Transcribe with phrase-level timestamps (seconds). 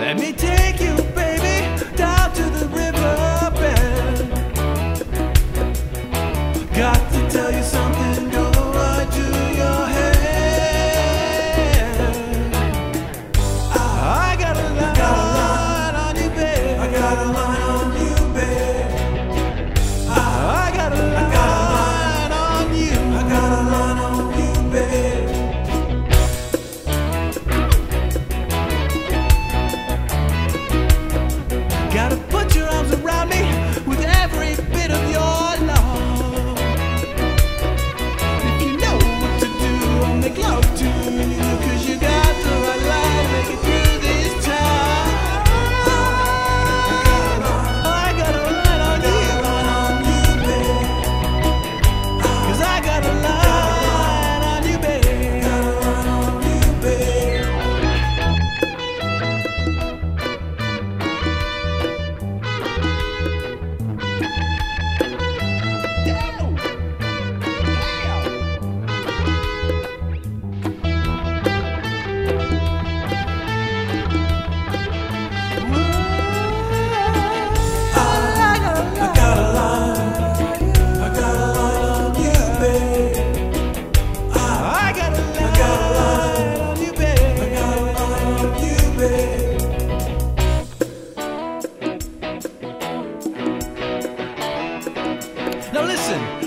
[0.00, 0.89] Let me take you.
[96.10, 96.39] Listen,